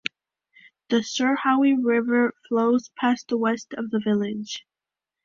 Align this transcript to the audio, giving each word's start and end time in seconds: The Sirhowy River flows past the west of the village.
The 0.89 1.03
Sirhowy 1.03 1.73
River 1.79 2.33
flows 2.49 2.89
past 2.97 3.27
the 3.27 3.37
west 3.37 3.75
of 3.75 3.91
the 3.91 3.99
village. 4.03 4.65